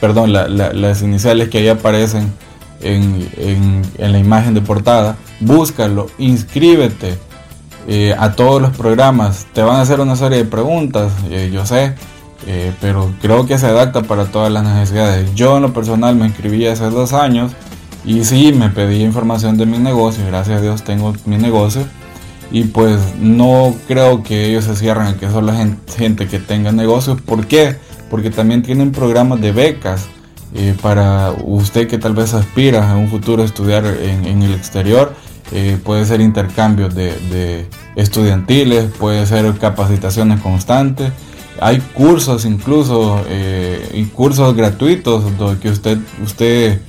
perdón, 0.00 0.33
las 0.33 1.02
iniciales 1.02 1.49
que 1.49 1.59
ahí 1.59 1.68
aparecen 1.68 2.33
en, 2.80 3.83
la 3.99 4.18
imagen 4.18 4.54
de 4.54 4.61
portada, 4.61 5.16
búscalo, 5.40 6.06
inscríbete 6.18 7.18
eh, 7.88 8.14
a 8.16 8.33
todos 8.37 8.62
los 8.62 8.76
programas, 8.76 9.47
te 9.52 9.62
van 9.62 9.76
a 9.76 9.80
hacer 9.80 9.99
una 9.99 10.14
serie 10.14 10.38
de 10.38 10.44
preguntas, 10.44 11.12
eh, 11.30 11.50
yo 11.52 11.66
sé, 11.66 11.94
pero 12.80 13.12
creo 13.21 13.47
que 13.47 13.59
se 13.59 13.66
adapta 13.66 14.02
para 14.02 14.26
todas 14.26 14.52
las 14.52 14.62
necesidades. 14.62 15.35
Yo 15.35 15.56
en 15.56 15.62
lo 15.62 15.73
personal 15.73 16.14
me 16.14 16.26
inscribí 16.26 16.66
hace 16.66 16.85
dos 16.85 17.14
años 17.14 17.52
y 18.04 18.25
sí, 18.25 18.52
me 18.52 18.68
pedí 18.68 19.02
información 19.02 19.56
de 19.56 19.66
mi 19.66 19.78
negocio, 19.78 20.25
gracias 20.26 20.59
a 20.59 20.61
Dios 20.61 20.85
tengo 20.85 21.14
mi 21.25 21.37
negocio 21.37 21.85
y 22.50 22.64
pues 22.64 23.00
no 23.20 23.74
creo 23.88 24.22
que 24.22 24.46
ellos 24.46 24.64
se 24.64 24.76
cierren 24.76 25.06
a 25.06 25.16
que 25.16 25.28
solo 25.28 25.52
gente, 25.52 25.92
gente 25.92 26.28
que 26.28 26.38
tenga 26.38 26.72
negocios. 26.72 27.20
¿Por 27.20 27.46
qué? 27.46 27.76
Porque 28.10 28.30
también 28.30 28.62
tienen 28.62 28.92
programas 28.92 29.40
de 29.40 29.52
becas 29.52 30.06
eh, 30.54 30.74
para 30.80 31.32
usted 31.44 31.88
que 31.88 31.98
tal 31.98 32.14
vez 32.14 32.32
aspira 32.32 32.92
en 32.92 32.98
un 32.98 33.08
futuro 33.08 33.42
a 33.42 33.46
estudiar 33.46 33.84
en, 33.86 34.42
el 34.42 34.54
exterior. 34.54 35.12
Eh, 35.52 35.78
puede 35.82 36.06
ser 36.06 36.20
intercambios 36.20 36.94
de, 36.94 37.66
estudiantiles, 37.96 38.86
puede 38.98 39.26
ser 39.26 39.52
capacitaciones 39.58 40.40
constantes. 40.40 41.12
Hay 41.60 41.80
cursos 41.92 42.44
incluso, 42.44 43.20
eh, 43.28 43.90
y 43.94 44.04
cursos 44.04 44.54
gratuitos 44.56 45.24
que 45.60 45.70
usted, 45.70 45.98
usted 46.22 46.80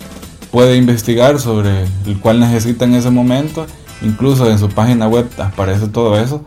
puede 0.51 0.77
investigar 0.77 1.39
sobre 1.39 1.85
el 2.05 2.19
cual 2.19 2.39
necesita 2.39 2.85
en 2.85 2.95
ese 2.95 3.09
momento 3.09 3.65
Incluso 4.05 4.49
en 4.49 4.59
su 4.59 4.69
página 4.69 5.07
web 5.07 5.27
aparece 5.39 5.87
todo 5.87 6.17
eso. 6.19 6.43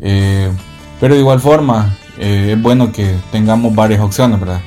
Eh, 0.00 0.50
pero 1.00 1.14
de 1.14 1.20
igual 1.20 1.40
forma, 1.40 1.96
eh, 2.18 2.52
es 2.54 2.62
bueno 2.62 2.92
que 2.92 3.16
tengamos 3.32 3.74
varias 3.74 4.00
opciones, 4.00 4.38
¿verdad? 4.38 4.60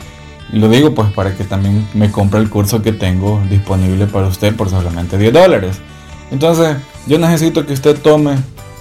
Y 0.51 0.57
lo 0.57 0.67
digo 0.67 0.93
pues 0.93 1.12
para 1.12 1.36
que 1.36 1.43
también 1.43 1.88
me 1.93 2.12
compre 2.12 2.39
el 2.39 2.50
curso 2.50 2.81
que 2.81 2.91
tengo 2.91 3.41
disponible 3.50 4.07
para 4.07 4.27
usted 4.27 4.55
por 4.55 4.69
solamente 4.69 5.17
10 5.17 5.33
dólares. 5.33 5.77
Entonces, 6.31 6.77
yo 7.07 7.19
necesito 7.19 7.65
que 7.65 7.74
usted 7.74 8.01
tome 8.01 8.38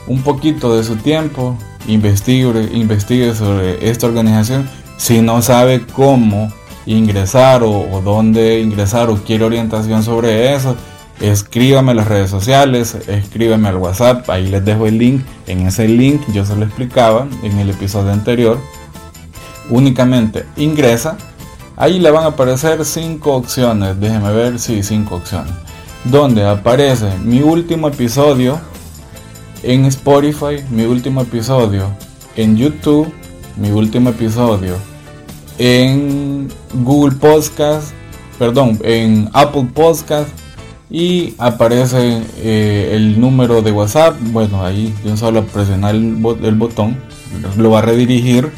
un 0.07 0.23
poquito 0.23 0.75
de 0.75 0.83
su 0.83 0.97
tiempo, 0.97 1.57
investigue, 1.87 2.71
investigue 2.73 3.35
sobre 3.35 3.88
esta 3.88 4.07
organización. 4.07 4.69
Si 4.97 5.21
no 5.21 5.43
sabe 5.43 5.85
cómo 5.87 6.52
ingresar 6.87 7.62
o, 7.62 7.71
o 7.71 8.00
dónde 8.00 8.61
ingresar 8.61 9.11
o 9.11 9.17
quiere 9.17 9.45
orientación 9.45 10.02
sobre 10.02 10.54
eso, 10.54 10.76
escríbame 11.21 11.93
en 11.93 11.99
las 11.99 12.09
redes 12.09 12.30
sociales, 12.30 12.97
escríbeme 13.06 13.69
al 13.69 13.76
WhatsApp, 13.76 14.28
ahí 14.30 14.49
les 14.49 14.65
dejo 14.65 14.87
el 14.87 14.99
link. 14.99 15.23
En 15.47 15.67
ese 15.67 15.87
link 15.87 16.23
yo 16.33 16.45
se 16.45 16.56
lo 16.56 16.65
explicaba 16.65 17.28
en 17.43 17.59
el 17.59 17.71
episodio 17.71 18.13
anterior. 18.13 18.59
Únicamente 19.69 20.47
ingresa, 20.56 21.17
ahí 21.76 21.99
le 21.99 22.11
van 22.11 22.25
a 22.25 22.28
aparecer 22.28 22.85
cinco 22.85 23.35
opciones, 23.35 24.00
déjeme 24.00 24.33
ver, 24.33 24.59
sí, 24.59 24.83
cinco 24.83 25.17
opciones. 25.17 25.52
Donde 26.04 26.45
aparece 26.45 27.11
mi 27.23 27.43
último 27.43 27.89
episodio 27.89 28.59
en 29.63 29.85
Spotify, 29.85 30.65
mi 30.71 30.85
último 30.85 31.21
episodio 31.21 31.91
en 32.37 32.56
YouTube, 32.56 33.13
mi 33.56 33.71
último 33.71 34.11
episodio 34.11 34.76
en 35.59 36.49
Google 36.73 37.17
Podcast, 37.17 37.93
perdón, 38.39 38.78
en 38.83 39.28
Apple 39.35 39.69
Podcast 39.75 40.30
y 40.91 41.35
aparece 41.39 42.23
eh, 42.39 42.91
el 42.95 43.21
número 43.21 43.63
de 43.63 43.71
WhatsApp. 43.71 44.17
Bueno, 44.33 44.65
ahí 44.65 44.93
un 45.05 45.17
solo 45.17 45.45
presionar 45.47 45.95
el, 45.95 46.15
botón 46.15 46.97
lo 47.57 47.71
va 47.71 47.79
a 47.79 47.83
redirigir 47.83 48.50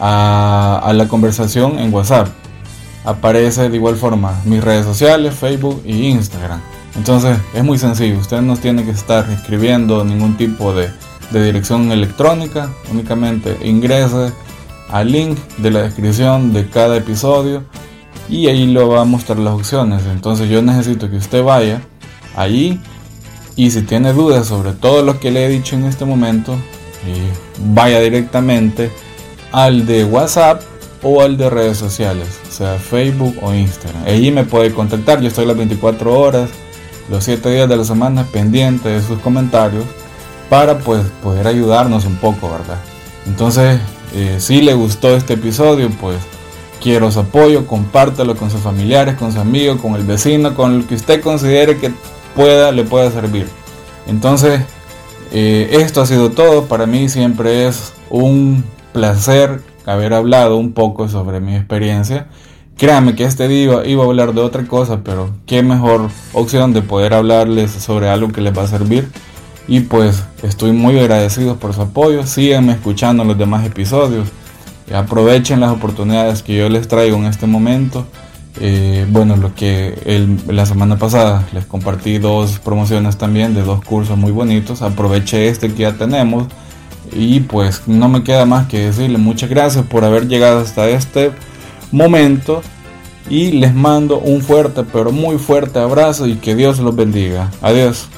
a, 0.00 0.92
la 0.94 1.06
conversación 1.06 1.78
en 1.78 1.94
WhatsApp. 1.94 2.28
Aparece 3.04 3.68
de 3.68 3.76
igual 3.76 3.96
forma 3.96 4.40
mis 4.44 4.64
redes 4.64 4.84
sociales, 4.84 5.34
Facebook 5.34 5.82
y 5.84 6.06
Instagram. 6.08 6.60
Entonces 6.96 7.38
es 7.54 7.62
muy 7.64 7.78
sencillo, 7.78 8.18
usted 8.18 8.40
no 8.40 8.56
tiene 8.56 8.84
que 8.84 8.90
estar 8.90 9.28
escribiendo 9.30 10.04
ningún 10.04 10.36
tipo 10.36 10.72
de 10.72 10.90
dirección 11.32 11.90
electrónica, 11.90 12.70
únicamente 12.90 13.56
ingrese 13.64 14.32
al 14.90 15.10
link 15.10 15.36
de 15.58 15.70
la 15.72 15.82
descripción 15.82 16.52
de 16.52 16.68
cada 16.68 16.96
episodio 16.96 17.64
y 18.28 18.46
ahí 18.48 18.66
lo 18.66 18.88
va 18.88 19.02
a 19.02 19.04
mostrar 19.04 19.38
las 19.38 19.54
opciones. 19.54 20.02
Entonces 20.10 20.48
yo 20.48 20.62
necesito 20.62 21.10
que 21.10 21.16
usted 21.16 21.42
vaya 21.42 21.82
ahí 22.36 22.80
y 23.56 23.70
si 23.70 23.82
tiene 23.82 24.12
dudas 24.12 24.46
sobre 24.46 24.72
todo 24.72 25.02
lo 25.02 25.20
que 25.20 25.30
le 25.30 25.46
he 25.46 25.48
dicho 25.48 25.76
en 25.76 25.84
este 25.84 26.04
momento, 26.04 26.54
eh, 27.06 27.32
vaya 27.72 28.00
directamente 28.00 28.90
al 29.52 29.86
de 29.86 30.04
WhatsApp 30.04 30.62
o 31.02 31.20
al 31.22 31.36
de 31.36 31.50
redes 31.50 31.76
sociales, 31.76 32.26
sea 32.48 32.78
Facebook 32.78 33.36
o 33.42 33.52
Instagram. 33.52 34.04
Allí 34.06 34.30
me 34.30 34.44
puede 34.44 34.72
contactar, 34.72 35.20
yo 35.20 35.28
estoy 35.28 35.46
las 35.46 35.56
24 35.56 36.18
horas, 36.18 36.50
los 37.10 37.22
7 37.24 37.50
días 37.50 37.68
de 37.68 37.76
la 37.76 37.84
semana 37.84 38.24
pendiente 38.24 38.88
de 38.88 39.02
sus 39.02 39.18
comentarios 39.18 39.84
para 40.48 40.78
pues 40.78 41.02
poder 41.22 41.46
ayudarnos 41.46 42.06
un 42.06 42.16
poco, 42.16 42.50
¿verdad? 42.50 42.78
Entonces, 43.26 43.78
eh, 44.14 44.36
si 44.38 44.62
le 44.62 44.74
gustó 44.74 45.14
este 45.14 45.34
episodio, 45.34 45.90
pues 46.00 46.16
quiero 46.84 47.10
su 47.10 47.20
apoyo, 47.20 47.66
compártelo 47.66 48.36
con 48.36 48.50
sus 48.50 48.60
familiares, 48.60 49.14
con 49.14 49.32
sus 49.32 49.40
amigos, 49.40 49.80
con 49.80 49.94
el 49.94 50.04
vecino, 50.04 50.54
con 50.54 50.74
el 50.74 50.86
que 50.86 50.94
usted 50.94 51.22
considere 51.22 51.78
que 51.78 51.90
pueda, 52.36 52.72
le 52.72 52.84
pueda 52.84 53.10
servir. 53.10 53.46
Entonces, 54.06 54.60
eh, 55.32 55.78
esto 55.80 56.02
ha 56.02 56.06
sido 56.06 56.30
todo. 56.30 56.66
Para 56.66 56.84
mí 56.84 57.08
siempre 57.08 57.66
es 57.66 57.94
un 58.10 58.62
placer 58.92 59.62
haber 59.86 60.12
hablado 60.12 60.58
un 60.58 60.72
poco 60.74 61.08
sobre 61.08 61.40
mi 61.40 61.56
experiencia. 61.56 62.26
Créanme 62.76 63.14
que 63.14 63.24
este 63.24 63.48
día 63.48 63.86
iba 63.86 64.04
a 64.04 64.06
hablar 64.06 64.34
de 64.34 64.42
otra 64.42 64.66
cosa, 64.66 65.00
pero 65.02 65.30
qué 65.46 65.62
mejor 65.62 66.10
opción 66.34 66.74
de 66.74 66.82
poder 66.82 67.14
hablarles 67.14 67.70
sobre 67.70 68.10
algo 68.10 68.30
que 68.30 68.42
les 68.42 68.56
va 68.56 68.64
a 68.64 68.68
servir. 68.68 69.08
Y 69.66 69.80
pues 69.80 70.22
estoy 70.42 70.72
muy 70.72 70.98
agradecido 70.98 71.56
por 71.56 71.72
su 71.72 71.80
apoyo. 71.80 72.26
Síganme 72.26 72.72
escuchando 72.72 73.24
los 73.24 73.38
demás 73.38 73.64
episodios. 73.64 74.28
Aprovechen 74.92 75.60
las 75.60 75.70
oportunidades 75.70 76.42
que 76.42 76.56
yo 76.56 76.68
les 76.68 76.88
traigo 76.88 77.16
en 77.16 77.24
este 77.24 77.46
momento. 77.46 78.06
Eh, 78.60 79.06
bueno, 79.08 79.36
lo 79.36 79.54
que 79.54 79.94
la 80.46 80.66
semana 80.66 80.96
pasada 80.98 81.44
les 81.52 81.64
compartí 81.64 82.18
dos 82.18 82.58
promociones 82.60 83.16
también 83.16 83.54
de 83.54 83.62
dos 83.62 83.82
cursos 83.84 84.16
muy 84.16 84.30
bonitos. 84.30 84.82
Aproveche 84.82 85.48
este 85.48 85.72
que 85.72 85.82
ya 85.82 85.92
tenemos. 85.94 86.46
Y 87.12 87.40
pues 87.40 87.82
no 87.86 88.08
me 88.08 88.22
queda 88.22 88.44
más 88.44 88.66
que 88.66 88.86
decirle 88.86 89.18
muchas 89.18 89.50
gracias 89.50 89.84
por 89.86 90.04
haber 90.04 90.28
llegado 90.28 90.60
hasta 90.60 90.88
este 90.88 91.32
momento. 91.90 92.62
Y 93.30 93.52
les 93.52 93.74
mando 93.74 94.18
un 94.18 94.42
fuerte, 94.42 94.84
pero 94.84 95.10
muy 95.10 95.38
fuerte 95.38 95.78
abrazo 95.78 96.26
y 96.26 96.34
que 96.36 96.54
Dios 96.54 96.78
los 96.78 96.94
bendiga. 96.94 97.50
Adiós. 97.62 98.08